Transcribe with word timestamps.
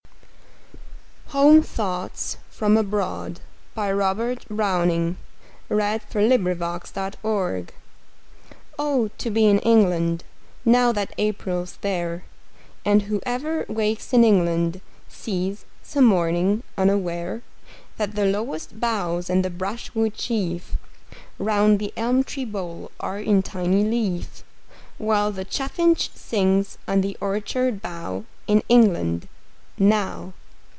nnsbruck 1.31 2.11
cast 2.11 2.35
in 2.61 2.81
bronze 2.89 3.39
for 3.73 3.85
me! 3.87 3.91
Robert 3.93 4.45
Browning 4.49 5.15
Home 5.69 5.99
Thoughts, 6.01 6.17
From 6.19 6.45
Abroad 6.45 7.71
OH, 8.77 9.07
to 9.17 9.29
be 9.31 9.45
in 9.45 9.59
England 9.59 10.25
Now 10.65 10.91
that 10.91 11.13
April's 11.17 11.77
there, 11.79 12.25
And 12.83 13.03
whoever 13.03 13.65
wakes 13.69 14.11
in 14.11 14.25
England 14.25 14.81
Sees, 15.07 15.63
some 15.81 16.03
morning, 16.03 16.63
unaware, 16.77 17.43
That 17.95 18.15
the 18.15 18.25
lowest 18.25 18.81
boughs 18.81 19.29
and 19.29 19.45
the 19.45 19.49
brush 19.49 19.95
wood 19.95 20.19
sheaf 20.19 20.75
Round 21.39 21.79
the 21.79 21.93
elm 21.95 22.25
tree 22.25 22.43
bole 22.45 22.91
are 22.99 23.19
in 23.19 23.41
tiny 23.41 23.85
leaf, 23.85 24.43
While 24.97 25.31
the 25.31 25.45
chaffinch 25.45 26.09
sings 26.13 26.77
on 26.89 26.99
the 26.99 27.15
orchard 27.21 27.81
bough 27.81 28.25
In 28.47 28.63
England 28.67 29.29
now! 29.79 30.33